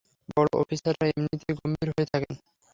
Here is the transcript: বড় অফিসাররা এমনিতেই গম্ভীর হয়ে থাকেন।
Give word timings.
বড় 0.29 0.49
অফিসাররা 0.61 1.05
এমনিতেই 1.09 1.55
গম্ভীর 1.59 1.89
হয়ে 1.89 2.09
থাকেন। 2.13 2.33